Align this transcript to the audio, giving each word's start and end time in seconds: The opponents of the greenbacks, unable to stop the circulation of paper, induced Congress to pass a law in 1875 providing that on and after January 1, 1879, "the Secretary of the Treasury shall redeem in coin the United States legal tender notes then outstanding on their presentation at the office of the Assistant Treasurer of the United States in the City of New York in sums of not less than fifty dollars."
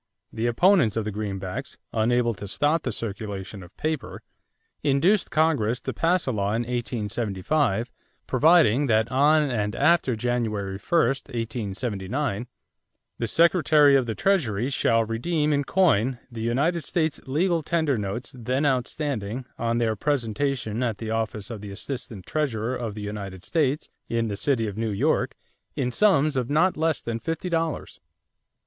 The 0.33 0.47
opponents 0.47 0.97
of 0.97 1.05
the 1.05 1.11
greenbacks, 1.11 1.77
unable 1.93 2.33
to 2.33 2.47
stop 2.47 2.81
the 2.81 2.91
circulation 2.91 3.61
of 3.61 3.77
paper, 3.77 4.23
induced 4.81 5.29
Congress 5.29 5.79
to 5.81 5.93
pass 5.93 6.25
a 6.25 6.31
law 6.31 6.53
in 6.55 6.63
1875 6.63 7.91
providing 8.25 8.87
that 8.87 9.11
on 9.11 9.43
and 9.51 9.75
after 9.75 10.15
January 10.15 10.79
1, 10.79 10.99
1879, 11.05 12.47
"the 13.19 13.27
Secretary 13.27 13.95
of 13.95 14.07
the 14.07 14.15
Treasury 14.15 14.71
shall 14.71 15.05
redeem 15.05 15.53
in 15.53 15.63
coin 15.63 16.17
the 16.31 16.41
United 16.41 16.81
States 16.83 17.21
legal 17.27 17.61
tender 17.61 17.95
notes 17.95 18.33
then 18.35 18.65
outstanding 18.65 19.45
on 19.59 19.77
their 19.77 19.95
presentation 19.95 20.81
at 20.81 20.97
the 20.97 21.11
office 21.11 21.51
of 21.51 21.61
the 21.61 21.69
Assistant 21.69 22.25
Treasurer 22.25 22.75
of 22.75 22.95
the 22.95 23.03
United 23.03 23.43
States 23.43 23.87
in 24.09 24.29
the 24.29 24.35
City 24.35 24.65
of 24.65 24.75
New 24.79 24.89
York 24.89 25.35
in 25.75 25.91
sums 25.91 26.35
of 26.35 26.49
not 26.49 26.75
less 26.75 27.03
than 27.03 27.19
fifty 27.19 27.49
dollars." 27.49 28.01